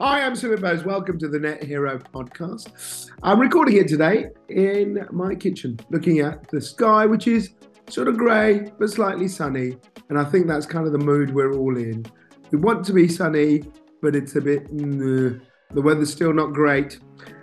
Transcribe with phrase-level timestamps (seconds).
[0.00, 0.84] Hi, I'm Sumit Bose.
[0.84, 3.10] Welcome to the Net Hero podcast.
[3.24, 7.54] I'm recording it today in my kitchen, looking at the sky, which is
[7.88, 9.76] sort of grey but slightly sunny.
[10.08, 12.06] And I think that's kind of the mood we're all in.
[12.52, 13.64] We want to be sunny,
[14.00, 15.40] but it's a bit, mm,
[15.74, 17.00] the weather's still not great.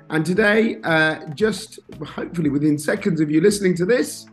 [0.09, 4.27] And today, uh, just hopefully within seconds of you listening to this,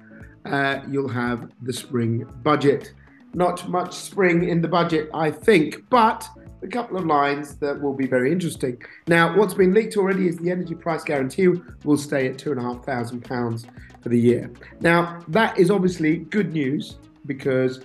[0.44, 2.94] uh, you'll have the spring budget.
[3.34, 6.28] Not much spring in the budget, I think, but
[6.62, 8.80] a couple of lines that will be very interesting.
[9.06, 11.48] Now, what's been leaked already is the energy price guarantee
[11.84, 13.66] will stay at two and a half thousand pounds
[14.00, 14.50] for the year.
[14.80, 17.80] Now, that is obviously good news because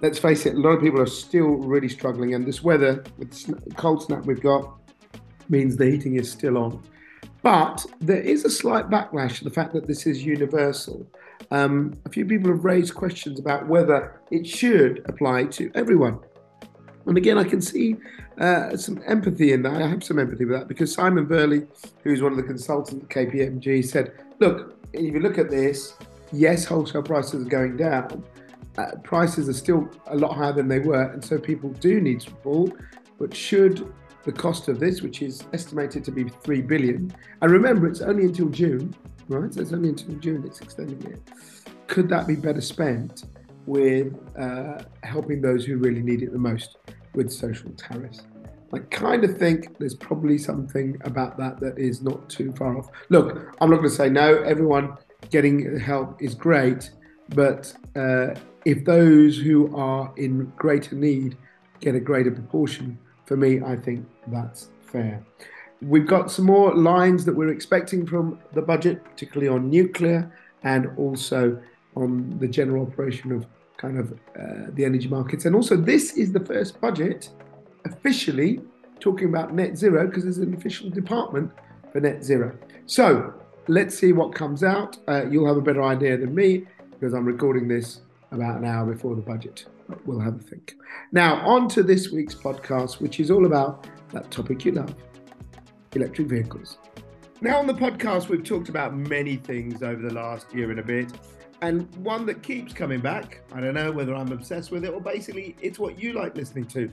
[0.00, 3.76] let's face it, a lot of people are still really struggling, and this weather with
[3.76, 4.74] cold snap we've got
[5.48, 6.82] means the heating is still on.
[7.42, 11.06] But there is a slight backlash to the fact that this is universal.
[11.50, 16.18] Um, a few people have raised questions about whether it should apply to everyone.
[17.08, 17.96] And again, I can see
[18.38, 19.80] uh, some empathy in that.
[19.80, 21.66] I have some empathy with that because Simon Virley,
[22.04, 25.94] who's one of the consultants at KPMG, said, look, if you look at this,
[26.32, 28.22] yes, wholesale prices are going down.
[28.76, 32.20] Uh, prices are still a lot higher than they were, and so people do need
[32.20, 32.72] to support.
[33.18, 33.92] But should
[34.24, 38.24] the cost of this, which is estimated to be three billion, and remember it's only
[38.24, 38.94] until June,
[39.28, 39.52] right?
[39.52, 41.20] So it's only until June it's extending it.
[41.86, 43.24] Could that be better spent
[43.66, 46.76] with uh, helping those who really need it the most
[47.14, 48.22] with social tariffs?
[48.72, 52.90] I kind of think there's probably something about that that is not too far off.
[53.08, 54.42] Look, I'm not going to say no.
[54.42, 54.96] Everyone
[55.30, 56.90] getting help is great,
[57.30, 58.34] but uh,
[58.66, 61.36] if those who are in greater need
[61.80, 65.24] get a greater proportion, for me, I think that's fair.
[65.80, 70.32] We've got some more lines that we're expecting from the budget, particularly on nuclear
[70.64, 71.62] and also
[71.94, 73.46] on the general operation of
[73.78, 75.46] kind of uh, the energy markets.
[75.46, 77.30] And also, this is the first budget
[77.86, 78.60] officially
[79.00, 81.50] talking about net zero because there's an official department
[81.92, 82.56] for net zero.
[82.86, 83.32] So
[83.68, 84.98] let's see what comes out.
[85.08, 88.00] Uh, you'll have a better idea than me because I'm recording this
[88.32, 89.64] about an hour before the budget.
[90.04, 90.74] We'll have a think.
[91.12, 94.94] Now, on to this week's podcast, which is all about that topic you love
[95.94, 96.78] electric vehicles.
[97.40, 100.82] Now, on the podcast, we've talked about many things over the last year and a
[100.82, 101.10] bit.
[101.60, 105.00] And one that keeps coming back, I don't know whether I'm obsessed with it or
[105.00, 106.90] basically it's what you like listening to,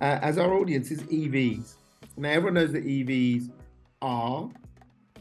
[0.00, 1.76] uh, as our audience is EVs.
[2.16, 3.50] Now, everyone knows that EVs
[4.02, 4.50] are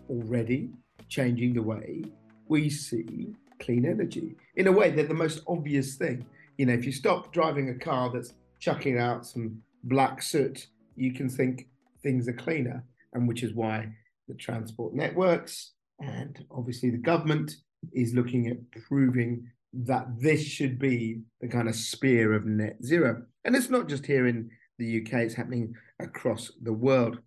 [0.10, 0.72] already
[1.08, 2.04] changing the way
[2.48, 4.36] we see clean energy.
[4.56, 6.26] In a way, they're the most obvious thing.
[6.58, 11.14] You know, if you stop driving a car that's chucking out some black soot, you
[11.14, 11.68] can think
[12.04, 13.90] things are cleaner, and which is why
[14.28, 17.56] the transport networks and obviously the government
[17.94, 23.24] is looking at proving that this should be the kind of spear of net zero.
[23.46, 27.20] And it's not just here in the UK, it's happening across the world.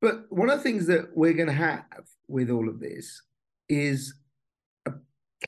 [0.00, 1.84] But one of the things that we're going to have
[2.28, 3.22] with all of this
[3.68, 4.14] is
[4.86, 4.92] a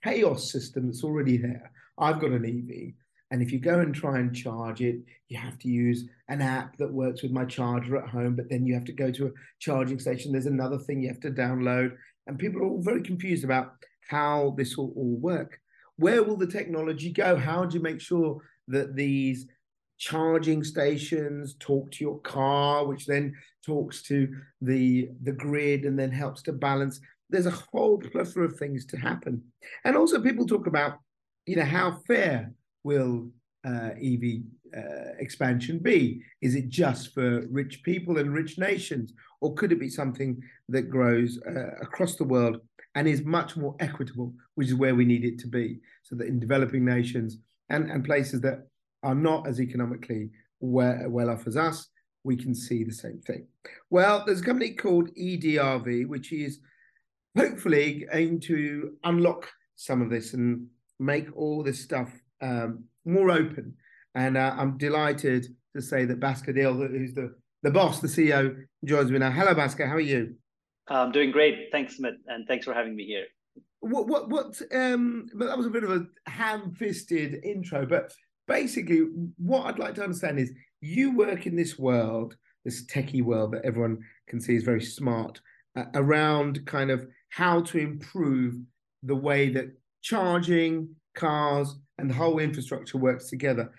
[0.02, 1.70] chaos system that's already there.
[1.98, 2.94] I've got an EV,
[3.30, 4.96] and if you go and try and charge it,
[5.28, 8.66] you have to use an app that works with my charger at home, but then
[8.66, 10.32] you have to go to a charging station.
[10.32, 11.96] There's another thing you have to download.
[12.26, 13.72] And people are all very confused about
[14.08, 15.58] how this will all work.
[15.96, 17.36] Where will the technology go?
[17.36, 19.46] How do you make sure that these
[19.98, 24.28] charging stations talk to your car, which then talks to
[24.60, 27.00] the the grid and then helps to balance?
[27.30, 29.42] There's a whole plethora of things to happen.
[29.84, 30.98] And also people talk about,
[31.46, 32.52] you know, how fair
[32.84, 33.30] will
[33.64, 34.42] uh, EV
[34.76, 36.22] uh, expansion be?
[36.40, 40.90] Is it just for rich people and rich nations, or could it be something that
[40.90, 42.60] grows uh, across the world
[42.94, 46.26] and is much more equitable, which is where we need it to be, so that
[46.26, 47.38] in developing nations
[47.70, 48.66] and, and places that
[49.02, 51.88] are not as economically well, well off as us,
[52.24, 53.46] we can see the same thing.
[53.90, 56.60] Well, there's a company called EDRV, which is
[57.36, 60.66] hopefully going to unlock some of this and
[61.00, 63.74] make all this stuff um, more open.
[64.14, 68.64] And uh, I'm delighted to say that Bhaskar Deol, who's the, the boss, the CEO,
[68.84, 69.30] joins me now.
[69.30, 69.88] Hello, Bhaskar.
[69.88, 70.34] How are you?
[70.88, 71.68] I'm doing great.
[71.70, 73.24] Thanks, Sumit, and thanks for having me here.
[73.80, 74.60] What what what?
[74.72, 78.12] Um, that was a bit of a ham-fisted intro, but
[78.46, 79.06] basically,
[79.38, 83.64] what I'd like to understand is you work in this world, this techie world that
[83.64, 83.98] everyone
[84.28, 85.40] can see is very smart,
[85.76, 88.54] uh, around kind of how to improve
[89.02, 89.66] the way that
[90.02, 93.72] charging cars and the whole infrastructure works together.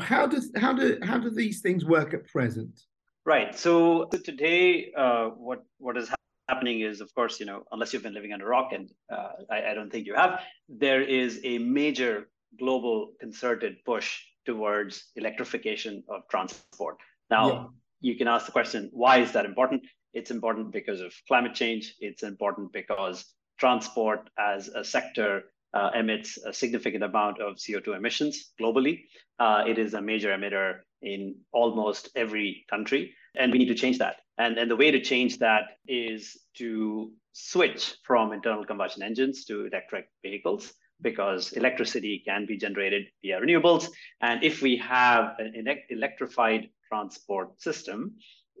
[0.00, 2.80] How does how do how do these things work at present?
[3.24, 3.58] Right.
[3.58, 6.10] So, today, uh, what what is
[6.48, 9.32] happening is, of course, you know, unless you've been living under a rock, and uh,
[9.50, 12.28] I, I don't think you have, there is a major
[12.58, 16.96] global concerted push towards electrification of transport.
[17.30, 17.66] Now, yeah.
[18.00, 19.82] you can ask the question, why is that important?
[20.14, 21.94] It's important because of climate change.
[22.00, 23.26] It's important because
[23.58, 25.42] transport as a sector
[25.74, 29.04] uh, emits a significant amount of CO2 emissions globally.
[29.38, 33.98] Uh, it is a major emitter in almost every country, and we need to change
[33.98, 34.16] that.
[34.38, 39.66] And, and the way to change that is to switch from internal combustion engines to
[39.66, 43.88] electric vehicles because electricity can be generated via renewables.
[44.20, 48.16] And if we have an electrified transport system,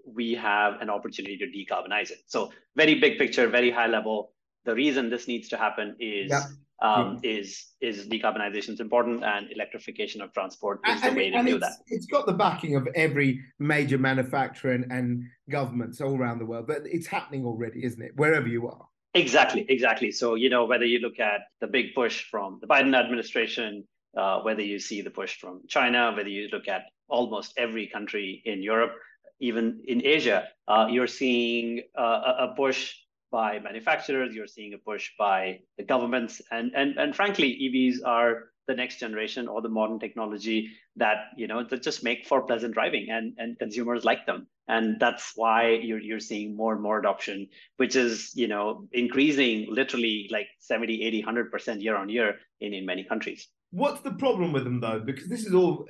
[0.06, 2.18] we have an opportunity to decarbonize it.
[2.26, 4.32] So very big picture, very high level.
[4.64, 6.44] The reason this needs to happen is yeah.
[6.80, 7.38] Um, yeah.
[7.38, 11.58] is is decarbonization is important and electrification of transport is and, the way to do
[11.58, 11.72] that.
[11.88, 16.68] It's got the backing of every major manufacturer and, and governments all around the world,
[16.68, 18.12] but it's happening already, isn't it?
[18.14, 18.86] Wherever you are.
[19.14, 20.12] Exactly, exactly.
[20.12, 23.84] So, you know, whether you look at the big push from the Biden administration,
[24.16, 28.42] uh, whether you see the push from China, whether you look at almost every country
[28.44, 28.94] in Europe,
[29.40, 32.94] even in Asia, uh, you're seeing uh, a push
[33.30, 38.50] by manufacturers, you're seeing a push by the governments, and and and frankly, EVs are
[38.66, 42.74] the next generation or the modern technology that you know that just make for pleasant
[42.74, 44.46] driving and and consumers like them.
[44.68, 47.48] And that's why you're you're seeing more and more adoption
[47.78, 52.84] which is you know increasing literally like 70 80 100% year on year in in
[52.84, 53.48] many countries.
[53.70, 55.00] What's the problem with them though?
[55.04, 55.86] Because this is all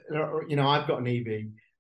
[0.49, 1.27] you know i've got an ev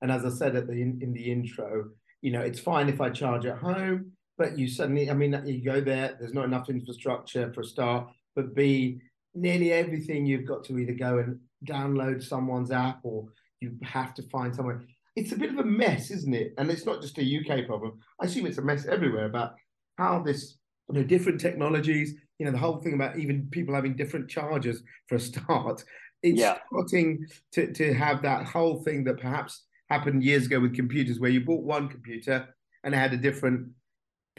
[0.02, 1.84] and as i said at the in, in the intro
[2.20, 5.62] you know it's fine if i charge at home but you suddenly i mean you
[5.62, 9.00] go there there's not enough infrastructure for a start but b
[9.34, 13.26] nearly everything you've got to either go and download someone's app or
[13.60, 14.82] you have to find somewhere.
[15.16, 16.54] It's a bit of a mess, isn't it?
[16.58, 17.98] And it's not just a UK problem.
[18.20, 19.54] I assume it's a mess everywhere about
[19.96, 20.56] how this,
[20.88, 24.82] you know, different technologies, you know, the whole thing about even people having different chargers
[25.08, 25.82] for a start.
[26.22, 26.58] It's yeah.
[26.72, 31.30] starting to, to have that whole thing that perhaps happened years ago with computers where
[31.30, 32.48] you bought one computer
[32.84, 33.68] and it had a different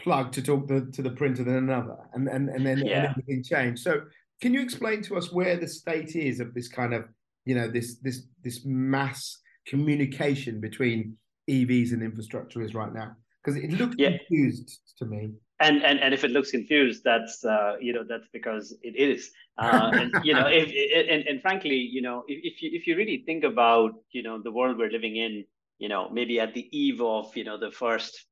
[0.02, 2.98] plug to talk the, to the printer than another and and, and then yeah.
[2.98, 4.02] and everything changed so
[4.42, 7.06] can you explain to us where the state is of this kind of,
[7.46, 9.38] you know, this this this mass
[9.68, 11.18] communication between
[11.50, 13.16] EVs and infrastructure is right now?
[13.44, 14.18] Because it looks yeah.
[14.18, 15.32] confused to me.
[15.62, 19.32] And, and and if it looks confused, that's uh, you know that's because it is.
[19.58, 20.70] Uh, and you know, if
[21.10, 24.42] and, and frankly, you know, if, if you if you really think about you know
[24.42, 25.44] the world we're living in,
[25.80, 28.26] you know, maybe at the eve of you know the first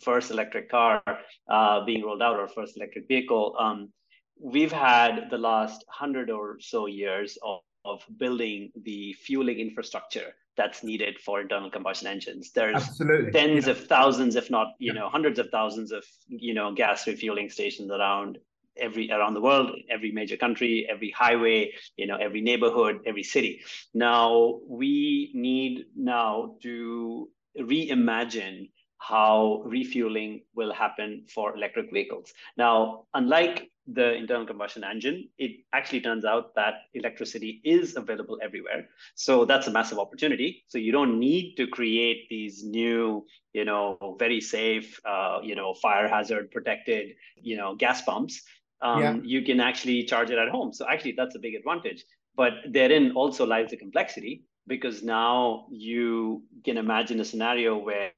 [0.00, 1.02] first electric car
[1.48, 3.92] uh, being rolled out or first electric vehicle, um,
[4.40, 10.84] we've had the last hundred or so years of, of building the fueling infrastructure that's
[10.84, 12.50] needed for internal combustion engines.
[12.52, 13.32] There's Absolutely.
[13.32, 13.72] tens yeah.
[13.72, 15.00] of thousands, if not you yeah.
[15.00, 18.38] know hundreds of thousands of you know gas refueling stations around
[18.76, 23.62] every around the world, every major country, every highway, you know, every neighborhood, every city.
[23.94, 27.28] Now we need now to
[27.58, 28.70] reimagine
[29.02, 32.32] how refueling will happen for electric vehicles.
[32.56, 38.88] Now, unlike the internal combustion engine, it actually turns out that electricity is available everywhere.
[39.16, 40.62] So that's a massive opportunity.
[40.68, 45.74] So you don't need to create these new, you know, very safe, uh, you know,
[45.74, 48.40] fire hazard protected, you know, gas pumps.
[48.82, 49.16] Um, yeah.
[49.24, 50.72] You can actually charge it at home.
[50.72, 52.04] So actually, that's a big advantage.
[52.36, 58.12] But therein also lies the complexity because now you can imagine a scenario where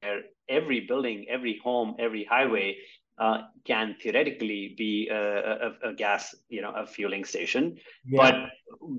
[0.49, 2.77] every building, every home, every highway
[3.19, 7.77] uh, can theoretically be a, a, a, gas, you know, a fueling station.
[8.05, 8.19] Yeah.
[8.20, 8.34] But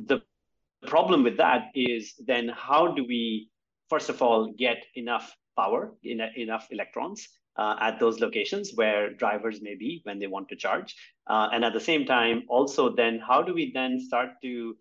[0.08, 0.22] the
[0.88, 3.50] problem with that is then how do we,
[3.90, 9.62] first of all, get enough power, in, enough electrons uh, at those locations where drivers
[9.62, 10.96] may be when they want to charge,
[11.28, 14.76] uh, and at the same time, also then how do we then start to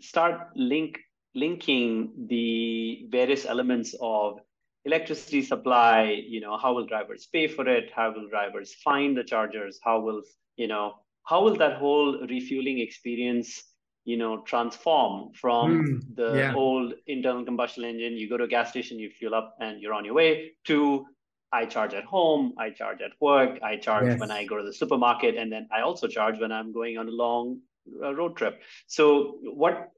[0.00, 0.98] start link
[1.34, 4.38] linking the various elements of
[4.84, 9.22] electricity supply you know how will drivers pay for it how will drivers find the
[9.22, 10.22] chargers how will
[10.56, 13.62] you know how will that whole refueling experience
[14.04, 16.54] you know transform from mm, the yeah.
[16.54, 19.94] old internal combustion engine you go to a gas station you fuel up and you're
[19.94, 21.06] on your way to
[21.52, 24.18] i charge at home i charge at work i charge yes.
[24.18, 27.08] when i go to the supermarket and then i also charge when i'm going on
[27.08, 27.60] a long
[28.02, 29.90] uh, road trip so what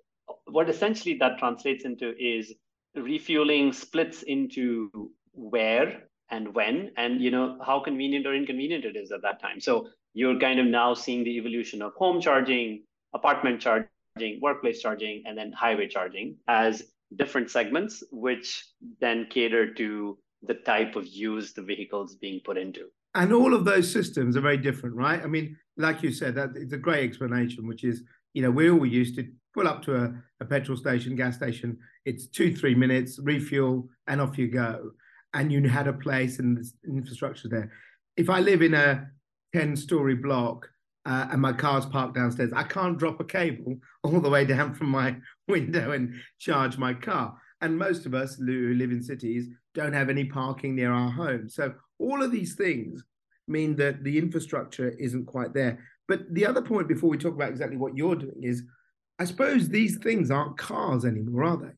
[0.47, 2.53] what essentially that translates into is
[2.95, 4.91] refueling splits into
[5.33, 9.61] where and when and you know how convenient or inconvenient it is at that time.
[9.61, 12.85] So you're kind of now seeing the evolution of home charging
[13.15, 16.83] apartment charging workplace charging and then highway charging as
[17.17, 18.65] different segments which
[19.01, 22.87] then cater to the type of use the vehicles being put into.
[23.15, 25.23] And all of those systems are very different right?
[25.23, 28.03] I mean like you said that it's a great explanation which is
[28.35, 31.78] you know we're all used to pull up to a, a petrol station, gas station.
[32.04, 34.90] It's two, three minutes, refuel, and off you go.
[35.32, 37.73] and you had a place and the infrastructure there.
[38.16, 39.08] If I live in a
[39.52, 40.68] 10 story block
[41.06, 44.75] uh, and my car's parked downstairs, I can't drop a cable all the way down
[44.75, 45.16] from my
[45.49, 47.37] window and charge my car.
[47.61, 51.49] And most of us who live in cities don't have any parking near our home.
[51.49, 53.02] So all of these things
[53.49, 55.78] mean that the infrastructure isn't quite there.
[56.06, 58.62] But the other point before we talk about exactly what you're doing is
[59.18, 61.73] I suppose these things aren't cars anymore, are they?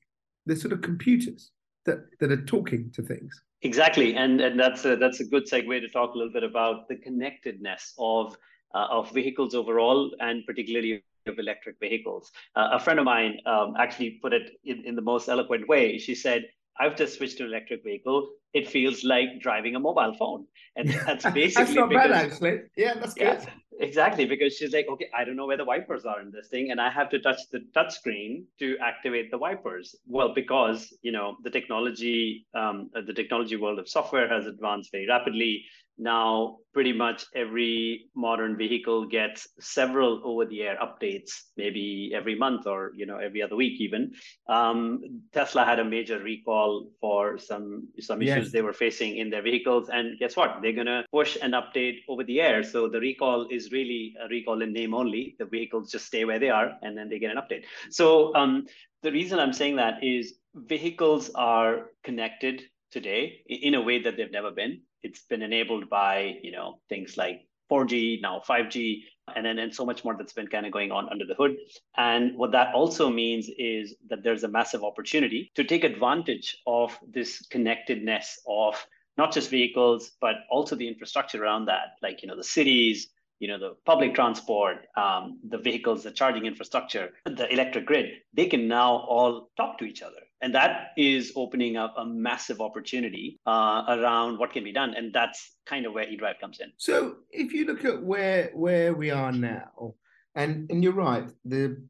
[0.46, 1.50] They're sort of computers
[1.84, 3.42] that, that are talking to things.
[3.62, 6.88] Exactly, and and that's a, that's a good segue to talk a little bit about
[6.88, 8.36] the connectedness of
[8.74, 12.30] uh, of vehicles overall, and particularly of electric vehicles.
[12.54, 15.98] Uh, a friend of mine um, actually put it in, in the most eloquent way.
[15.98, 16.44] She said,
[16.78, 18.28] I've just switched to an electric vehicle.
[18.52, 20.46] It feels like driving a mobile phone.
[20.76, 22.60] And that's basically that's not because, bad actually.
[22.76, 23.40] Yeah, that's good.
[23.42, 23.46] Yeah,
[23.80, 24.24] exactly.
[24.24, 26.80] Because she's like, okay, I don't know where the wipers are in this thing, and
[26.80, 29.94] I have to touch the touch screen to activate the wipers.
[30.06, 35.06] Well, because you know the technology, um, the technology world of software has advanced very
[35.08, 35.64] rapidly
[35.98, 43.06] now pretty much every modern vehicle gets several over-the-air updates maybe every month or you
[43.06, 44.12] know every other week even.
[44.48, 45.00] Um,
[45.32, 48.38] tesla had a major recall for some some yes.
[48.38, 50.58] issues they were facing in their vehicles and guess what?
[50.60, 52.62] They're going to push an update over the air.
[52.62, 55.36] So the recall is really a recall in name only.
[55.38, 57.64] The vehicles just stay where they are and then they get an update.
[57.90, 58.66] So um,
[59.02, 64.32] the reason i'm saying that is vehicles are connected today in a way that they've
[64.32, 69.02] never been it's been enabled by you know things like 4G now 5G
[69.34, 71.56] and then and so much more that's been kind of going on under the hood.
[71.96, 76.96] And what that also means is that there's a massive opportunity to take advantage of
[77.12, 78.86] this connectedness of
[79.16, 83.48] not just vehicles but also the infrastructure around that like you know the cities you
[83.48, 88.68] know the public transport um, the vehicles the charging infrastructure the electric grid they can
[88.68, 90.16] now all talk to each other.
[90.42, 94.92] And that is opening up a massive opportunity uh, around what can be done.
[94.94, 96.72] And that's kind of where eDRV comes in.
[96.76, 99.94] So if you look at where where we are now
[100.34, 101.82] and and you're right the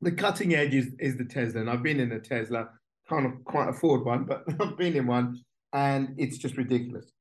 [0.00, 1.60] the cutting edge is, is the tesla.
[1.60, 2.68] And i've been in a tesla
[3.08, 5.40] can't quite afford one but i've been in one
[5.72, 7.12] and it's just ridiculous.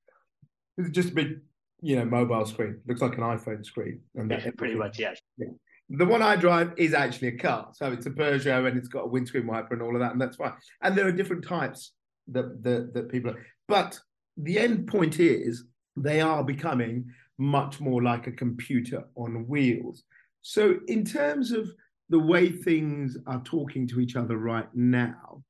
[0.77, 1.41] It's just a big
[1.81, 5.47] you know mobile screen looks like an iphone screen and that pretty much yes yeah.
[5.91, 9.05] The one I drive is actually a car, so it's a Peugeot and it's got
[9.05, 10.53] a windscreen wiper and all of that, and that's fine.
[10.83, 11.93] And there are different types
[12.27, 13.43] that that, that people are.
[13.67, 13.99] But
[14.37, 15.63] the end point is
[15.95, 17.05] they are becoming
[17.39, 20.03] much more like a computer on wheels.
[20.41, 21.69] So in terms of
[22.09, 25.43] the way things are talking to each other right now,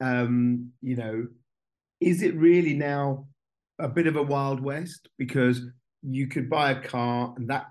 [0.00, 1.26] um, you know,
[2.00, 3.26] is it really now
[3.78, 5.62] a bit of a wild west because
[6.02, 7.66] you could buy a car and that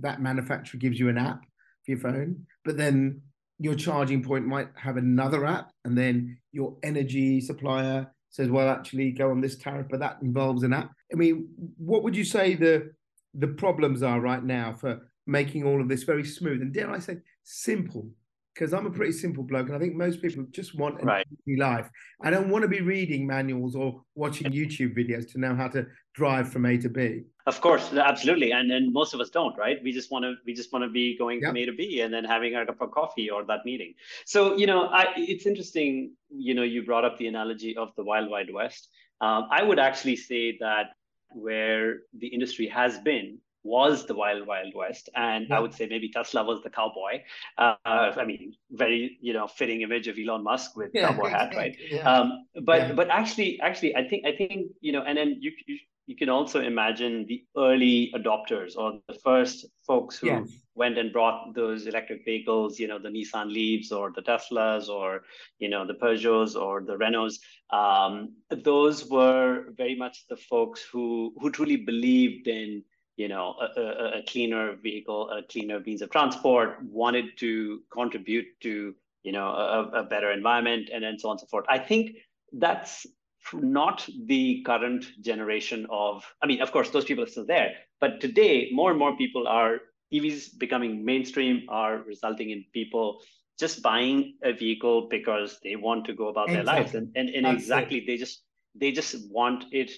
[0.00, 1.42] that manufacturer gives you an app
[1.84, 3.20] for your phone, but then
[3.58, 9.10] your charging point might have another app, and then your energy supplier says, "Well, actually,
[9.10, 10.92] go on this tariff," but that involves an app.
[11.12, 12.92] I mean, what would you say the
[13.34, 16.98] the problems are right now for making all of this very smooth and dare I
[16.98, 18.08] say simple
[18.58, 21.26] because I'm a pretty simple bloke, and I think most people just want a right.
[21.46, 21.88] easy life.
[22.20, 25.86] I don't want to be reading manuals or watching YouTube videos to know how to
[26.14, 27.22] drive from A to B.
[27.46, 29.78] Of course, absolutely, and and most of us don't, right?
[29.82, 31.50] We just want to we just want to be going yep.
[31.50, 33.94] from A to B and then having a cup of coffee or that meeting.
[34.26, 36.12] So you know, I, it's interesting.
[36.28, 38.88] You know, you brought up the analogy of the wild wild west.
[39.20, 40.86] Um, I would actually say that
[41.30, 43.38] where the industry has been
[43.68, 45.56] was the wild wild west and yeah.
[45.56, 47.20] i would say maybe tesla was the cowboy
[47.58, 51.54] uh, i mean very you know fitting image of elon musk with yeah, cowboy hat
[51.54, 52.10] right yeah.
[52.10, 55.78] um, but but actually actually i think i think you know and then you, you
[56.08, 60.48] you can also imagine the early adopters or the first folks who yes.
[60.74, 65.20] went and brought those electric vehicles, you know, the Nissan Leafs or the Teslas or,
[65.58, 67.34] you know, the Peugeots or the Renaults.
[67.70, 72.84] Um, those were very much the folks who who truly believed in
[73.18, 78.46] you know, a, a, a, cleaner vehicle, a cleaner means of transport, wanted to contribute
[78.60, 78.94] to,
[79.24, 81.66] you know, a, a better environment and then so on and so forth.
[81.68, 82.12] I think
[82.52, 83.06] that's
[83.52, 88.20] not the current generation of, I mean, of course, those people are still there, but
[88.20, 89.80] today more and more people are,
[90.14, 93.20] EVs becoming mainstream are resulting in people
[93.58, 96.64] just buying a vehicle because they want to go about exactly.
[96.64, 96.94] their lives.
[96.94, 98.42] And, and, and exactly, they just,
[98.76, 99.90] they just want it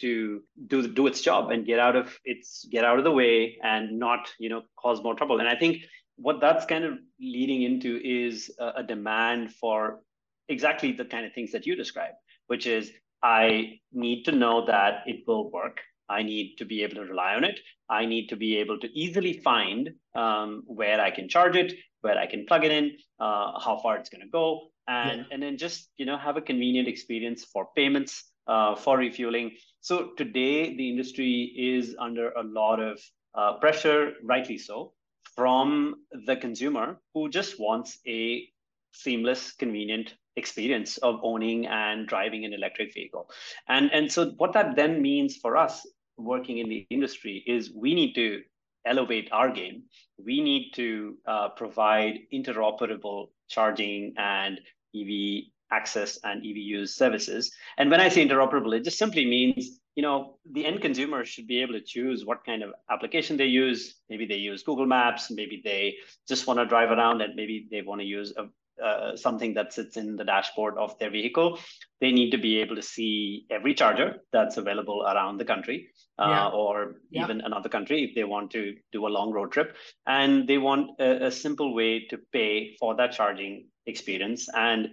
[0.00, 3.58] to do do its job and get out of its get out of the way
[3.62, 5.78] and not you know cause more trouble and i think
[6.16, 10.00] what that's kind of leading into is a, a demand for
[10.48, 12.12] exactly the kind of things that you describe
[12.46, 12.90] which is
[13.22, 17.34] i need to know that it will work i need to be able to rely
[17.34, 21.56] on it i need to be able to easily find um, where i can charge
[21.56, 25.20] it where i can plug it in uh, how far it's going to go and
[25.20, 25.24] yeah.
[25.32, 29.52] and then just you know have a convenient experience for payments uh, for refueling.
[29.88, 33.00] So today, the industry is under a lot of
[33.34, 34.92] uh, pressure, rightly so,
[35.34, 38.46] from the consumer who just wants a
[38.92, 43.30] seamless, convenient experience of owning and driving an electric vehicle.
[43.66, 45.86] And, and so what that then means for us
[46.18, 48.42] working in the industry is we need to
[48.84, 49.84] elevate our game.
[50.22, 54.60] We need to uh, provide interoperable charging and
[54.94, 57.52] EV access and EV use services.
[57.76, 61.46] And when I say interoperable, it just simply means you know the end consumer should
[61.46, 63.96] be able to choose what kind of application they use.
[64.08, 65.30] Maybe they use Google Maps.
[65.30, 65.96] Maybe they
[66.28, 68.48] just want to drive around, and maybe they want to use a,
[68.84, 71.58] uh, something that sits in the dashboard of their vehicle.
[72.00, 75.88] They need to be able to see every charger that's available around the country.
[76.20, 76.48] Uh, yeah.
[76.48, 77.22] or yeah.
[77.22, 79.76] even another country if they want to do a long road trip.
[80.04, 84.88] And they want a, a, simple way to pay for that charging experience and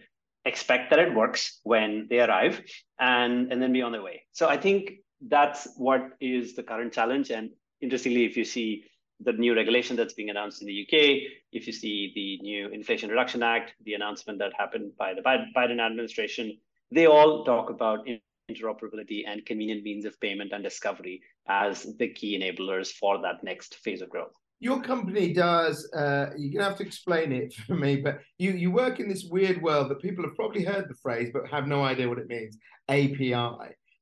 [0.46, 2.62] expect that it works when they arrive
[3.00, 4.22] and, and then be on their way.
[4.32, 4.94] So I think
[5.28, 7.32] that's what is the current challenge.
[7.32, 7.50] And
[7.82, 8.84] interestingly, if you see
[9.20, 13.10] the new regulation that's being announced in the UK, if you see the new Inflation
[13.10, 16.58] Reduction Act, the announcement that happened by the Biden administration,
[16.92, 18.08] they all talk about
[18.52, 23.75] interoperability and convenient means of payment and discovery as the key enablers for that next
[23.75, 27.98] phase of growth your company does uh, you're gonna have to explain it for me
[27.98, 31.30] but you you work in this weird world that people have probably heard the phrase
[31.34, 32.58] but have no idea what it means
[32.90, 33.34] api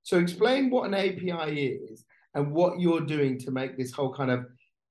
[0.03, 2.05] so explain what an api is
[2.35, 4.45] and what you're doing to make this whole kind of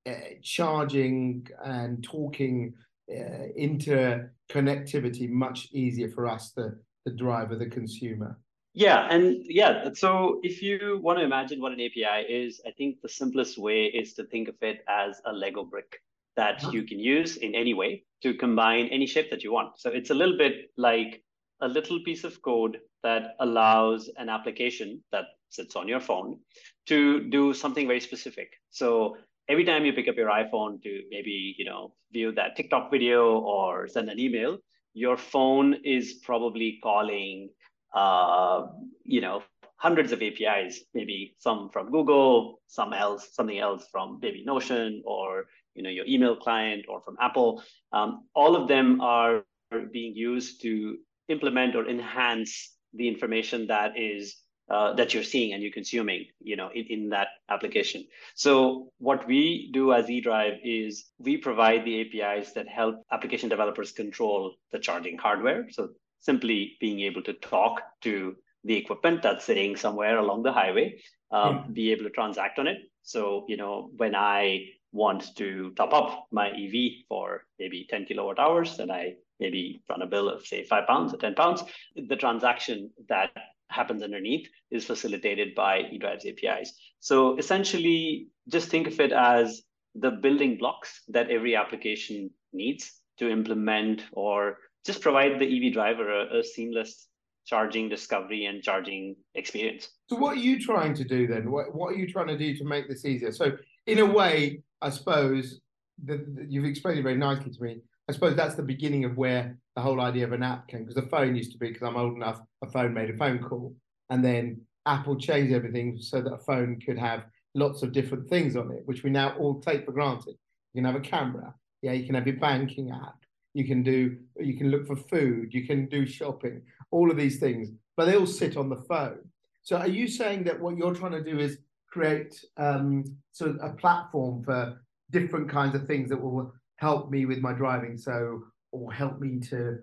[0.07, 2.73] uh, charging and talking
[3.11, 8.38] uh, interconnectivity much easier for us the the driver the consumer
[8.75, 13.00] yeah, and yeah, so if you want to imagine what an API is, I think
[13.02, 16.00] the simplest way is to think of it as a Lego brick
[16.37, 16.71] that uh-huh.
[16.71, 19.79] you can use in any way to combine any shape that you want.
[19.79, 21.23] So it's a little bit like
[21.61, 26.38] a little piece of code that allows an application that sits on your phone
[26.87, 28.55] to do something very specific.
[28.71, 29.17] So
[29.49, 33.39] every time you pick up your iPhone to maybe, you know, view that TikTok video
[33.41, 34.58] or send an email,
[34.95, 37.50] your phone is probably calling
[37.95, 38.67] uh,
[39.05, 39.43] you know,
[39.76, 45.47] hundreds of APIs, maybe some from Google, some else, something else from maybe Notion or
[45.75, 47.63] you know your email client or from Apple.
[47.93, 49.45] Um, all of them are
[49.93, 54.37] being used to implement or enhance the information that is
[54.71, 58.07] uh, that you're seeing and you're consuming, you know, in, in that application.
[58.35, 63.93] So what we do as eDRV is we provide the APIs that help application developers
[63.93, 65.67] control the charging hardware.
[65.71, 65.91] So
[66.23, 70.99] simply being able to talk to the equipment that's sitting somewhere along the highway,
[71.30, 71.75] um, mm.
[71.75, 72.78] be able to transact on it.
[73.02, 78.39] So, you know, when I want to top up my EV for maybe 10 kilowatt
[78.39, 81.65] hours, and I maybe run a bill of say five pounds or 10 pounds,
[81.97, 83.30] the transaction that
[83.69, 86.73] happens underneath is facilitated by eDRV's APIs.
[87.00, 89.63] So essentially, just think of it as
[89.95, 96.10] the building blocks that every application needs to implement or just provide the EV driver
[96.10, 97.08] a, a seamless
[97.47, 99.88] charging discovery and charging experience.
[100.08, 101.50] So, what are you trying to do then?
[101.50, 103.32] What, what are you trying to do to make this easier?
[103.32, 103.52] So,
[103.86, 105.60] in a way, I suppose
[106.04, 107.80] that you've explained it very nicely to me.
[108.08, 110.97] I suppose that's the beginning of where the whole idea of an app came because
[110.97, 113.75] the phone used to be, because I'm old enough, a phone made a phone call.
[114.10, 118.56] And then Apple changed everything so that a phone could have lots of different things
[118.56, 120.34] on it, which we now all take for granted.
[120.75, 123.16] You can have a camera, yeah, you can have your banking app,
[123.54, 127.38] you can do you can look for food you can do shopping all of these
[127.38, 129.19] things but they all sit on the phone.
[129.62, 131.58] So are you saying that what you're trying to do is
[131.91, 137.26] create um, sort of a platform for different kinds of things that will help me
[137.26, 139.78] with my driving so or help me to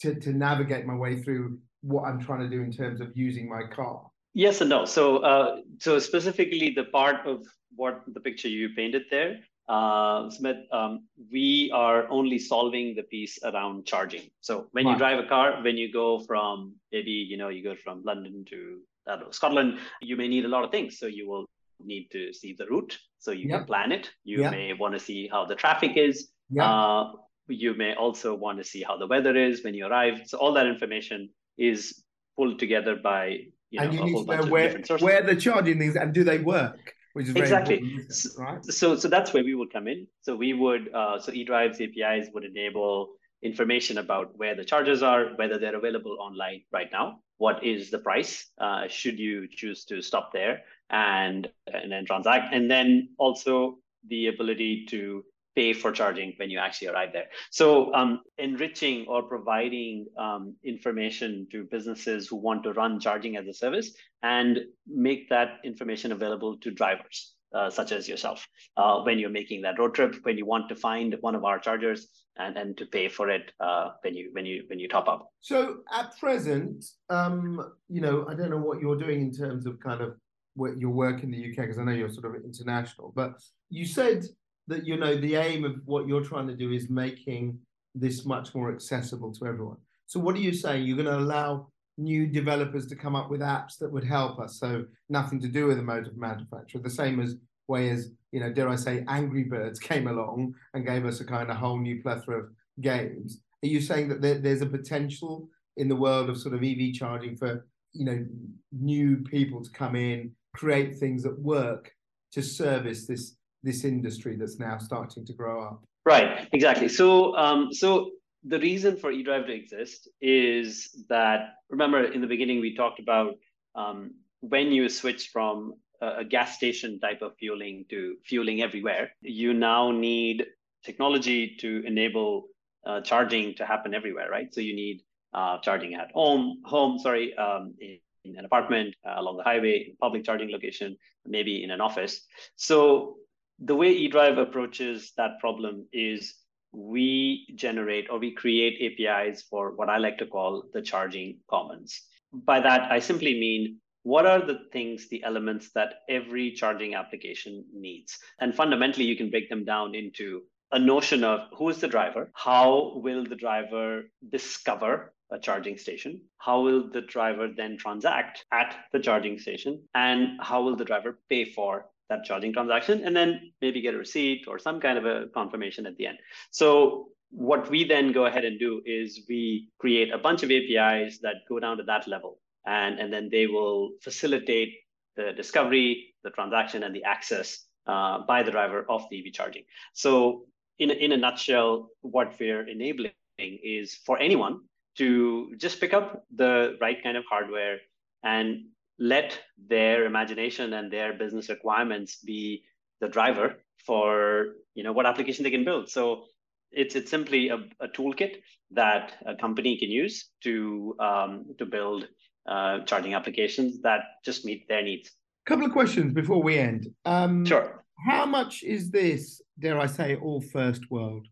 [0.00, 3.48] to, to navigate my way through what i'm trying to do in terms of using
[3.48, 4.02] my car?
[4.34, 4.84] Yes and no.
[4.84, 7.46] So uh, so specifically the part of
[7.76, 13.38] what the picture you painted there uh, Sumit, um, we are only solving the piece
[13.44, 14.30] around charging.
[14.40, 14.92] So when wow.
[14.92, 18.44] you drive a car, when you go from maybe you know you go from London
[18.50, 20.98] to know, Scotland, you may need a lot of things.
[20.98, 21.46] So you will
[21.82, 23.60] need to see the route, so you yep.
[23.60, 24.10] can plan it.
[24.24, 24.50] You yep.
[24.50, 26.28] may want to see how the traffic is.
[26.50, 26.64] Yep.
[26.64, 27.12] Uh,
[27.48, 30.22] you may also want to see how the weather is when you arrive.
[30.26, 32.02] So all that information is
[32.36, 33.38] pulled together by
[33.70, 36.38] you know, and you need to know where, where the charging things and do they
[36.38, 36.93] work?
[37.14, 38.00] Which is exactly
[38.38, 38.64] right.
[38.64, 40.06] So, so that's where we would come in.
[40.22, 45.26] So we would, uh, so eDRV's APIs would enable information about where the charges are,
[45.36, 50.02] whether they're available online right now, what is the price, uh, should you choose to
[50.02, 55.24] stop there and and then transact, and then also the ability to
[55.54, 57.26] pay for charging when you actually arrive there.
[57.50, 63.46] So, um, enriching or providing um, information to businesses who want to run charging as
[63.46, 67.32] a service and make that information available to drivers.
[67.54, 68.44] Uh, such as yourself,
[68.76, 71.56] uh, when you're making that road trip, when you want to find one of our
[71.56, 75.06] chargers and, and to pay for it uh, when you when you when you top
[75.06, 75.28] up.
[75.40, 79.78] So at present, um, you know, I don't know what you're doing in terms of
[79.78, 80.16] kind of
[80.54, 83.40] what your work in the UK because I know you're sort of international, but
[83.70, 84.24] you said
[84.66, 87.58] that you know the aim of what you're trying to do is making
[87.94, 89.76] this much more accessible to everyone.
[90.06, 90.84] So what are you saying?
[90.84, 94.58] You're going to allow new developers to come up with apps that would help us.
[94.58, 96.78] So nothing to do with the mode of manufacture.
[96.78, 97.36] The same as
[97.68, 101.24] way as you know, dare I say, Angry Birds came along and gave us a
[101.24, 102.48] kind of whole new plethora of
[102.80, 103.40] games.
[103.62, 106.92] Are you saying that there, there's a potential in the world of sort of EV
[106.94, 108.26] charging for you know
[108.72, 111.92] new people to come in, create things that work
[112.32, 115.82] to service this this industry that's now starting to grow up.
[116.04, 116.88] Right, exactly.
[116.88, 118.10] So, um, so
[118.44, 123.34] the reason for eDRV to exist is that remember in the beginning we talked about
[123.74, 129.10] um, when you switch from a, a, gas station type of fueling to fueling everywhere,
[129.22, 130.44] you now need
[130.84, 132.48] technology to enable
[132.86, 134.52] uh, charging to happen everywhere, right?
[134.52, 135.00] So you need
[135.32, 139.94] uh, charging at home, home, sorry, um, in, in, an apartment, uh, along the highway,
[140.00, 140.96] public charging location,
[141.26, 142.20] maybe in an office.
[142.56, 143.16] So
[143.58, 146.34] the way eDRV approaches that problem is
[146.72, 152.02] we generate or we create APIs for what I like to call the charging commons.
[152.32, 157.64] By that, I simply mean what are the things, the elements that every charging application
[157.72, 158.18] needs?
[158.40, 162.30] And fundamentally, you can break them down into a notion of who is the driver,
[162.34, 168.76] how will the driver discover a charging station, how will the driver then transact at
[168.92, 173.52] the charging station, and how will the driver pay for that charging transaction and then
[173.60, 176.18] maybe get a receipt or some kind of a confirmation at the end.
[176.50, 181.18] So what we then go ahead and do is we create a bunch of APIs
[181.22, 184.74] that go down to that level and, and then they will facilitate
[185.16, 189.62] the discovery, the transaction, and the access uh, by the driver of the EV charging.
[189.92, 190.46] So
[190.78, 194.60] in in a nutshell, what we're enabling is for anyone
[194.98, 197.78] to just pick up the right kind of hardware
[198.22, 198.66] and
[198.98, 202.62] let their imagination and their business requirements be
[203.00, 205.88] the driver for you know what application they can build.
[205.88, 206.24] So
[206.70, 208.36] it's it's simply a, a toolkit
[208.72, 212.08] that a company can use to um, to build
[212.48, 215.10] uh, charging applications that just meet their needs.
[215.46, 216.88] A couple of questions before we end.
[217.04, 217.84] Um, sure.
[218.06, 221.26] how much is this dare i say all first world?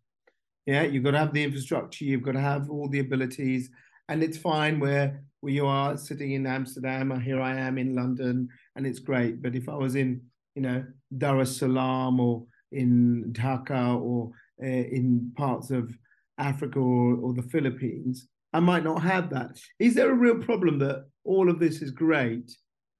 [0.66, 3.68] Yeah you've got to have the infrastructure you've got to have all the abilities
[4.09, 7.96] and it's fine where where you are sitting in Amsterdam, or here I am in
[7.96, 9.42] London, and it's great.
[9.42, 10.22] But if I was in,
[10.55, 10.85] you know,
[11.18, 14.31] Dar es Salaam or in Dhaka or
[14.62, 15.92] uh, in parts of
[16.38, 19.59] Africa or, or the Philippines, I might not have that.
[19.81, 22.57] Is there a real problem that all of this is great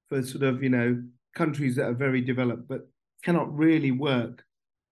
[0.09, 1.01] for sort of, you know,
[1.37, 2.89] countries that are very developed, but
[3.23, 4.43] cannot really work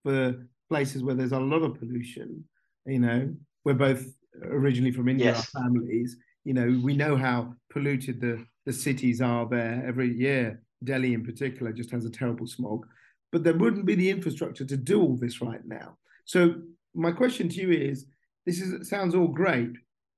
[0.04, 2.44] for places where there's a lot of pollution?
[2.86, 3.34] You know,
[3.64, 4.06] we're both
[4.44, 5.50] originally from India, yes.
[5.56, 10.62] our families you know, we know how polluted the, the cities are there every year.
[10.82, 12.86] Delhi, in particular, just has a terrible smog.
[13.32, 15.98] But there wouldn't be the infrastructure to do all this right now.
[16.24, 16.54] So
[16.94, 18.06] my question to you is:
[18.46, 19.72] This is sounds all great,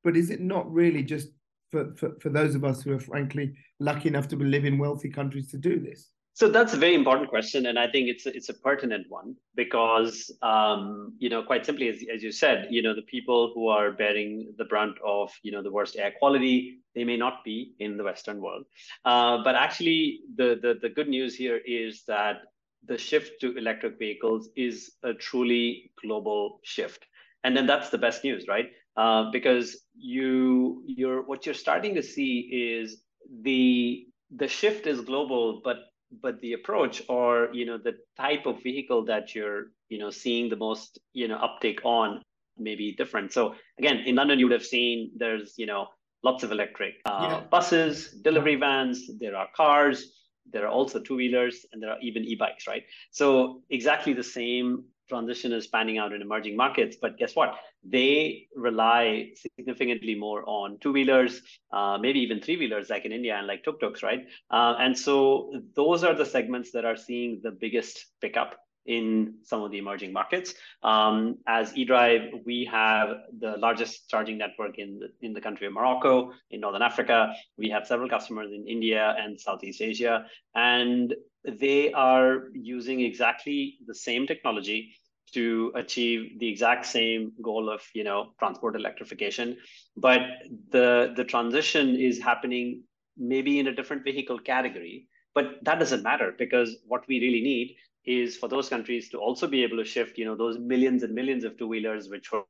[0.05, 1.29] but is it not really just
[1.71, 5.11] for, for, for those of us who are frankly lucky enough to live in wealthy
[5.11, 6.11] countries to do this?
[6.35, 9.37] So that's a very important question, and I think it's a, it's a pertinent one
[9.55, 13.69] because um, you know quite simply, as, as you said, you know the people who
[13.69, 17.75] are bearing the brunt of you know the worst air quality, they may not be
[17.81, 18.65] in the Western world,
[19.05, 22.37] uh, but actually the, the the good news here is that
[22.87, 27.05] the shift to electric vehicles is a truly global shift,
[27.45, 28.71] and then that's the best news, right?
[28.97, 33.03] Uh, because you you're what you're starting to see is
[33.43, 38.63] the the shift is global, but but the approach or you know the type of
[38.63, 42.23] vehicle that you're you know seeing the most you know uptake on
[42.59, 43.33] may be different.
[43.33, 45.89] So again in london you would have seen there's you know
[46.23, 47.41] lots of electric uh, yeah.
[47.51, 50.13] buses delivery vans there are cars
[50.51, 52.85] there are also two wheelers and there are even e-bikes right?
[53.11, 56.97] So exactly the same transition is panning out in emerging markets.
[57.01, 57.55] But guess what?
[57.85, 63.37] They rely significantly more on two wheelers, uh, maybe even three wheelers, like in India
[63.37, 64.27] and like tuk tuks, right?
[64.51, 65.15] Uh, and so
[65.77, 70.13] those are the segments that are seeing the biggest pickup in some of the emerging
[70.13, 70.55] markets.
[70.83, 75.73] Um, as eDRV, we have the largest charging network in the, in the country of
[75.73, 77.33] Morocco, in Northern Africa.
[77.57, 83.95] We have several customers in India and Southeast Asia, and they are using exactly the
[83.95, 84.95] same technology
[85.33, 89.57] to achieve the exact same goal of you know transport electrification
[89.97, 90.21] but
[90.71, 92.83] the the transition is happening
[93.17, 97.77] maybe in a different vehicle category but that doesn't matter because what we really need
[98.05, 101.15] is for those countries to also be able to shift you know those millions and
[101.15, 102.45] millions of two wheelers which were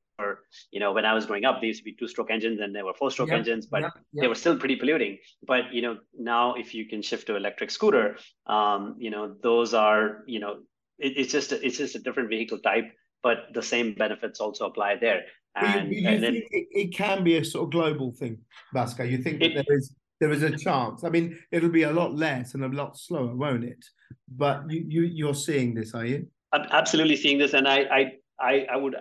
[0.70, 2.74] you know when i was growing up they used to be two stroke engines and
[2.74, 4.22] they were four stroke yep, engines but yep, yep.
[4.22, 7.70] they were still pretty polluting but you know now if you can shift to electric
[7.70, 8.16] scooter
[8.46, 10.60] um, you know those are you know
[11.02, 12.90] it, it's just a, it's just a different vehicle type,
[13.22, 15.22] but the same benefits also apply there.
[15.54, 18.38] And, you, you and then, it, it, can be a sort of global thing,
[18.74, 19.10] Bhaskar.
[19.10, 21.04] You think that there is there is a chance.
[21.04, 23.84] I mean, it'll be a lot less and a lot slower, won't it?
[24.28, 26.26] But you, you you're seeing this, are you?
[26.52, 28.96] I'm absolutely seeing this, and I I I, would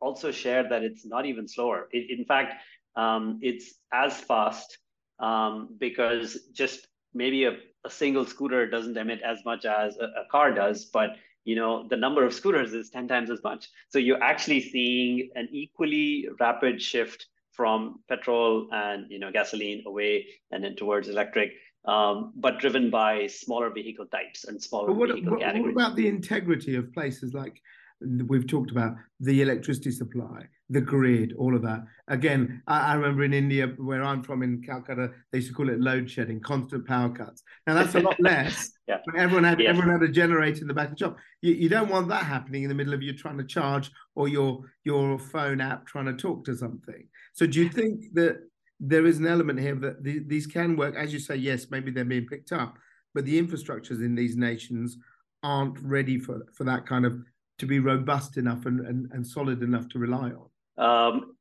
[0.00, 1.88] also share that it's not even slower.
[1.90, 2.54] It, in fact,
[2.96, 4.78] um, it's as fast
[5.20, 10.24] um, because just maybe a, a single scooter doesn't emit as much as a, a
[10.30, 11.10] car does, but
[11.44, 15.30] you know the number of scooters is 10 times as much so you're actually seeing
[15.34, 21.52] an equally rapid shift from petrol and you know gasoline away and then towards electric
[21.86, 25.74] um, but driven by smaller vehicle types and smaller what, vehicle what, categories.
[25.74, 27.60] What about the integrity of places like
[28.00, 31.84] we've talked about the electricity supply, the grid, all of that.
[32.08, 35.68] Again, I, I, remember in India, where I'm from in Calcutta, they used to call
[35.68, 37.42] it load shedding, constant power cuts.
[37.66, 38.72] Now that's a lot less.
[38.88, 38.98] yeah.
[39.16, 39.68] Everyone had yes.
[39.68, 41.16] everyone had a generator in the back of the shop.
[41.42, 44.26] You, you don't want that happening in the middle of you trying to charge or
[44.26, 47.08] your your phone app trying to talk to something.
[47.34, 48.38] So do you think that
[48.80, 50.94] there is an element here that the, these can work?
[50.96, 52.78] As you say, yes, maybe they're being picked up,
[53.12, 54.96] but the infrastructures in these nations
[55.42, 57.18] aren't ready for for that kind of
[57.58, 60.48] to be robust enough and, and, and solid enough to rely on?
[60.78, 61.36] Um,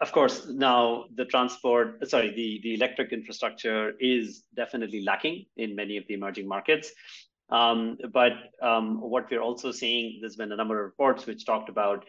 [0.00, 5.96] of course, now the transport, sorry, the, the electric infrastructure is definitely lacking in many
[5.96, 6.92] of the emerging markets.
[7.50, 11.68] Um, but um, what we're also seeing, there's been a number of reports which talked
[11.68, 12.04] about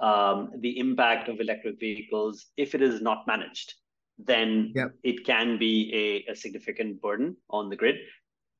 [0.00, 3.74] um, the impact of electric vehicles if it is not managed.
[4.18, 4.92] Then yep.
[5.02, 7.96] it can be a, a significant burden on the grid.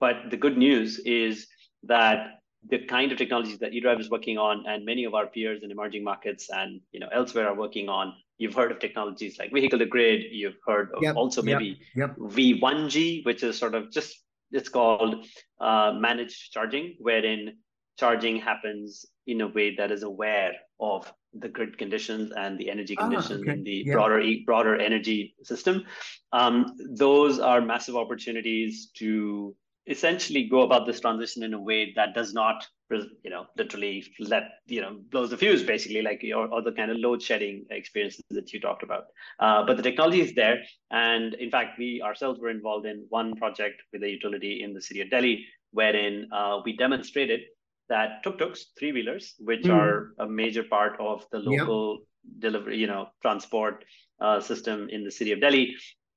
[0.00, 1.46] But the good news is
[1.84, 5.62] that the kind of technologies that eDRV is working on and many of our peers
[5.62, 9.52] in emerging markets and you know elsewhere are working on you've heard of technologies like
[9.52, 12.30] vehicle to grid you've heard of yep, also maybe yep, yep.
[12.30, 15.26] v1g which is sort of just it's called
[15.60, 17.56] uh, managed charging wherein
[17.98, 22.94] charging happens in a way that is aware of the grid conditions and the energy
[22.98, 23.52] ah, conditions okay.
[23.52, 25.84] in the broader broader energy system
[26.32, 29.54] um, those are massive opportunities to
[29.86, 34.44] essentially go about this transition in a way that does not you know literally let
[34.66, 38.22] you know blows the fuse basically like or, or the kind of load shedding experiences
[38.30, 39.04] that you talked about
[39.40, 40.58] uh, but the technology is there
[40.90, 44.80] and in fact we ourselves were involved in one project with a utility in the
[44.80, 47.40] city of delhi wherein uh, we demonstrated
[47.88, 49.74] that tuk-tuks three wheelers which mm.
[49.74, 52.40] are a major part of the local yep.
[52.40, 53.84] delivery you know transport
[54.20, 55.74] uh, system in the city of delhi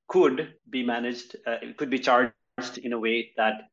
[0.08, 2.34] could be managed uh, could be charged
[2.78, 3.70] in a way that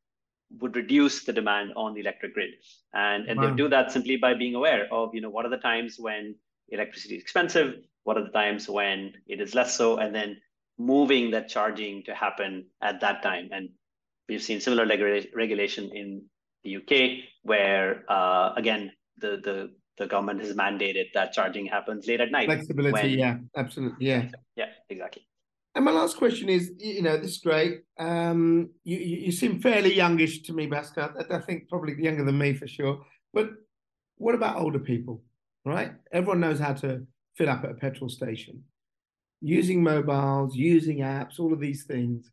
[0.61, 2.51] would reduce the demand on the electric grid.
[2.94, 3.51] And, and wow.
[3.51, 6.37] they do that simply by being aware of, you know, what are the times when
[6.68, 10.37] electricity is expensive, what are the times when it is less so, and then
[10.79, 13.49] moving that charging to happen at that time.
[13.53, 13.70] And
[14.29, 16.25] we've seen similar leg- regulation in
[16.62, 22.20] the UK, where uh, again the the the government has mandated that charging happens late
[22.20, 22.46] at night.
[22.46, 25.26] Flexibility, when, yeah, absolutely, yeah, yeah, exactly.
[25.77, 27.83] And my last question is, you know, this is great.
[27.99, 31.31] Um, you, you seem fairly youngish to me, Bhaskar.
[31.31, 33.05] I think probably younger than me for sure.
[33.35, 33.51] But
[34.17, 35.23] what about older people,
[35.67, 35.93] right?
[36.12, 38.65] Everyone knows how to fill up at a petrol station.
[39.43, 42.31] Using mobiles, using apps, all of these things.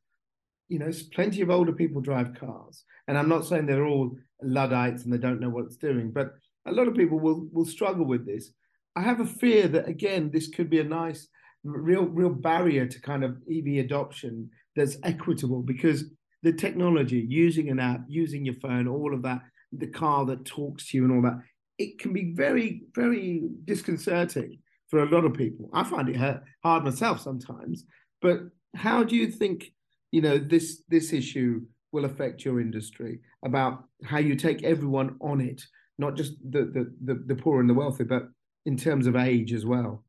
[0.70, 2.86] You know, plenty of older people drive cars.
[3.10, 6.32] And I'm not saying they're all Luddites and they don't know what it's doing, but
[6.66, 8.52] a lot of people will will struggle with this.
[8.96, 11.28] I have a fear that again, this could be a nice
[11.64, 16.06] real real barrier to kind of EV adoption that's equitable because
[16.44, 20.90] the technology, using an app, using your phone, all of that, the car that talks
[20.90, 21.40] to you and all that,
[21.78, 25.70] it can be very, very disconcerting for a lot of people.
[25.74, 26.18] I find it
[26.64, 27.86] hard myself sometimes.
[28.22, 28.42] But
[28.76, 29.72] how do you think,
[30.12, 35.40] you know, this this issue will affect your industry about how you take everyone on
[35.42, 35.64] it,
[35.98, 38.24] not just the the the, the poor and the wealthy, but
[38.66, 40.04] in terms of age as well?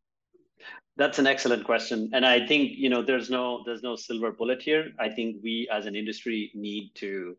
[0.97, 4.63] That's an excellent question, and I think you know there's no there's no silver bullet
[4.63, 4.93] here.
[5.01, 7.37] I think we as an industry need to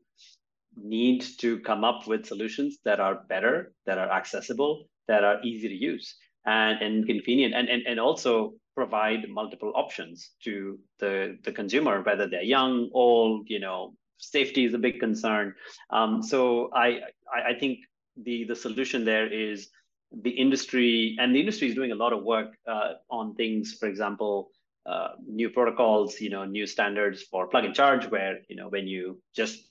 [0.75, 5.69] need to come up with solutions that are better, that are accessible, that are easy
[5.69, 6.15] to use,
[6.45, 12.27] and and convenient, and and and also provide multiple options to the the consumer, whether
[12.27, 15.53] they're young, old, you know, safety is a big concern.
[15.91, 16.99] Um, so I,
[17.33, 17.79] I I think
[18.17, 19.69] the the solution there is
[20.21, 23.88] the industry and the industry is doing a lot of work uh, on things for
[23.88, 24.49] example
[24.86, 28.88] uh, new protocols you know new standards for plug and charge where you know when
[28.88, 29.69] you just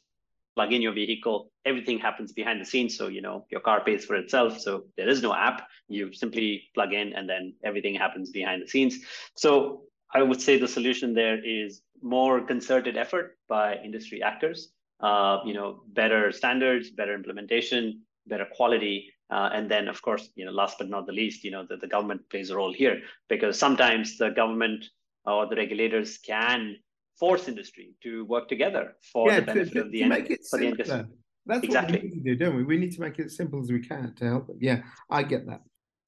[0.54, 2.96] plug in your vehicle everything happens behind the scenes.
[2.96, 4.60] So you know your car pays for itself.
[4.60, 5.66] So there is no app.
[5.88, 8.98] You simply plug in and then everything happens behind the scenes.
[9.36, 14.68] So i would say the solution there is more concerted effort by industry actors
[15.00, 20.44] uh, you know better standards better implementation better quality uh, and then, of course, you
[20.44, 23.00] know, last but not the least, you know, the, the government plays a role here
[23.28, 24.84] because sometimes the government
[25.24, 26.76] or the regulators can
[27.18, 30.38] force industry to work together for yeah, the benefit to, to, of the end.
[30.50, 31.08] For the end
[31.46, 31.96] That's exactly.
[31.96, 32.64] what we need to do, don't we?
[32.64, 34.58] We need to make it as simple as we can to help them.
[34.60, 35.60] Yeah, I get that.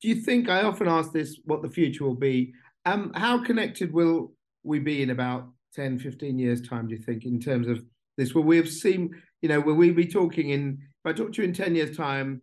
[0.02, 2.52] Do you think I often ask this what the future will be?
[2.85, 7.24] Um, how connected will we be in about 10, 15 years' time, do you think,
[7.24, 7.83] in terms of
[8.16, 8.35] this?
[8.35, 9.11] Will we have seen,
[9.42, 11.96] you know, will we be talking in, if I talk to you in 10 years'
[11.96, 12.42] time,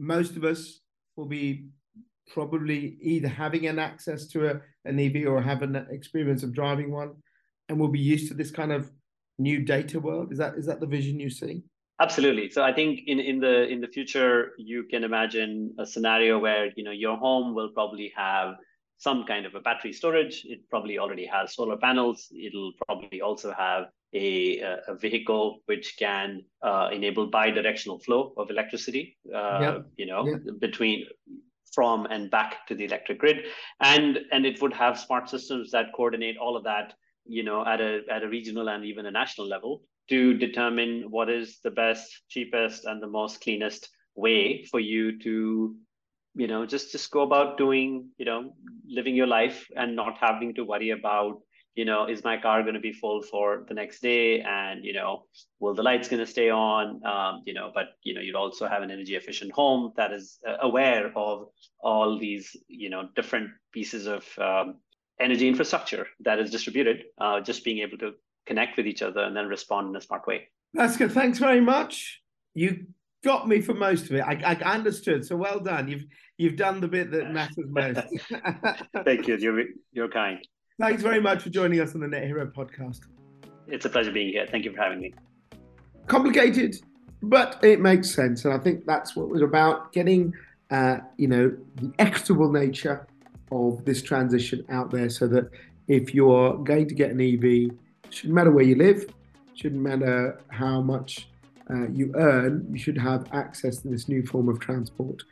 [0.00, 0.80] most of us
[1.16, 1.66] will be
[2.32, 6.90] probably either having an access to a, an EV or have an experience of driving
[6.90, 7.12] one,
[7.68, 8.90] and we'll be used to this kind of
[9.38, 10.32] new data world.
[10.32, 11.62] Is that is that the vision you see?
[12.00, 12.48] Absolutely.
[12.50, 16.70] So I think in, in the in the future, you can imagine a scenario where
[16.76, 18.54] you know your home will probably have
[19.00, 20.44] some kind of a battery storage.
[20.44, 22.30] It probably already has solar panels.
[22.30, 24.58] It'll probably also have a,
[24.88, 29.86] a vehicle which can uh, enable bi-directional flow of electricity, uh, yep.
[29.96, 30.40] you know, yep.
[30.58, 31.06] between
[31.72, 33.46] from and back to the electric grid,
[33.80, 36.92] and and it would have smart systems that coordinate all of that,
[37.24, 41.30] you know, at a at a regional and even a national level to determine what
[41.30, 45.76] is the best, cheapest, and the most cleanest way for you to
[46.34, 48.52] you know just just go about doing you know
[48.86, 51.40] living your life and not having to worry about
[51.74, 54.40] you know is my car going to be full for the next day?
[54.40, 55.24] And you know
[55.58, 57.04] will the lights going to stay on?
[57.04, 60.38] Um, you know but you know you'd also have an energy efficient home that is
[60.46, 61.48] uh, aware of
[61.80, 64.76] all these you know different pieces of um,
[65.18, 68.12] energy infrastructure that is distributed uh, just being able to
[68.46, 70.48] connect with each other and then respond in a smart way.
[70.72, 71.12] That's good.
[71.12, 72.20] Thanks very much.
[72.54, 72.86] You
[73.22, 76.04] got me for most of it i, I understood so well done you've
[76.38, 78.00] you've done the bit that matters most
[79.04, 80.38] thank you you're, you're kind
[80.80, 83.00] Thanks very much for joining us on the Net Hero podcast.
[83.66, 84.46] It's a pleasure being here.
[84.50, 85.12] Thank you for having me.
[86.06, 86.76] Complicated,
[87.22, 88.46] but it makes sense.
[88.46, 90.32] And I think that's what we're about getting,
[90.70, 93.06] uh, you know, the equitable nature
[93.52, 95.50] of this transition out there so that
[95.86, 97.76] if you're going to get an EV,
[98.08, 99.04] shouldn't matter where you live,
[99.52, 101.28] shouldn't matter how much
[101.72, 105.22] uh, you earn, you should have access to this new form of transport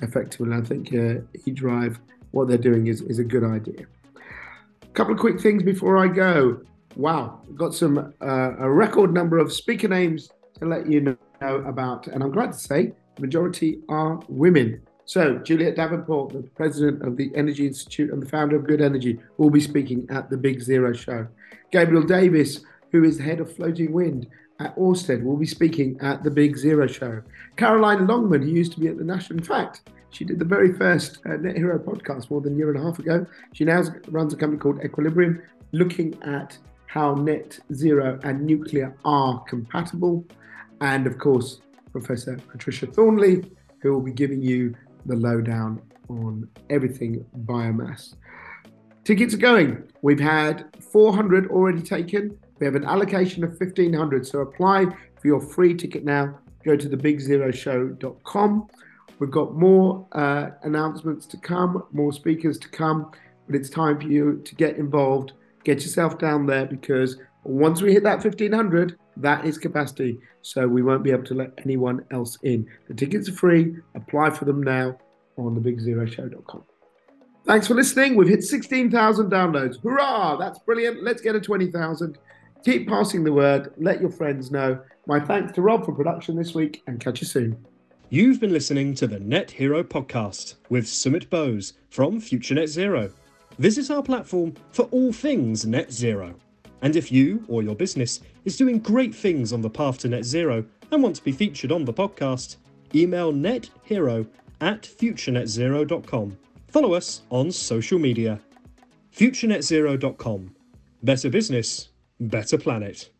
[0.00, 0.54] effectively.
[0.54, 1.98] I think uh, eDRV,
[2.32, 3.86] what they're doing is, is a good idea
[4.82, 6.60] A couple of quick things before I go.
[6.96, 11.00] Wow, got some uh, a record number of speaker names to let you
[11.40, 14.80] know about, and I'm glad to say the majority are women.
[15.04, 19.20] So, Juliet Davenport, the president of the Energy Institute and the founder of Good Energy,
[19.36, 21.28] will be speaking at the Big Zero Show.
[21.70, 24.26] Gabriel Davis, who is the head of Floating Wind
[24.60, 27.22] at Ørsted, will be speaking at the Big Zero Show.
[27.56, 30.72] Caroline Longman, who used to be at the National, in fact, she did the very
[30.72, 33.26] first uh, Net Hero podcast more than a year and a half ago.
[33.52, 35.42] She now runs a company called Equilibrium,
[35.72, 40.24] looking at how net zero and nuclear are compatible.
[40.80, 41.60] And of course,
[41.92, 43.44] Professor Patricia Thornley,
[43.80, 48.14] who will be giving you the lowdown on everything biomass.
[49.04, 49.82] Tickets are going.
[50.02, 52.38] We've had 400 already taken.
[52.58, 54.26] We have an allocation of 1500.
[54.26, 54.86] So apply
[55.20, 56.38] for your free ticket now.
[56.64, 58.68] Go to thebigzeroshow.com.
[59.18, 63.10] We've got more uh, announcements to come, more speakers to come,
[63.46, 65.32] but it's time for you to get involved,
[65.64, 70.18] get yourself down there because once we hit that 1500, that is capacity.
[70.42, 72.68] So we won't be able to let anyone else in.
[72.88, 73.76] The tickets are free.
[73.94, 74.98] Apply for them now
[75.36, 76.64] on thebigzeroshow.com.
[77.46, 78.16] Thanks for listening.
[78.16, 79.80] We've hit 16,000 downloads.
[79.80, 80.36] Hurrah!
[80.36, 81.04] That's brilliant.
[81.04, 82.18] Let's get to 20,000.
[82.64, 83.72] Keep passing the word.
[83.76, 84.80] Let your friends know.
[85.06, 87.64] My thanks to Rob for production this week and catch you soon.
[88.08, 93.10] You've been listening to the Net Hero podcast with Sumit Bose from Future Net Zero.
[93.58, 96.34] Visit our platform for all things net zero.
[96.82, 100.24] And if you or your business is doing great things on the path to net
[100.24, 102.56] zero and want to be featured on the podcast,
[102.94, 104.26] email nethero
[104.60, 106.36] at futurenetzero.com.
[106.68, 108.38] Follow us on social media.
[109.14, 110.54] futurenetzero.com.
[111.02, 111.88] Better business,
[112.20, 113.10] better planet.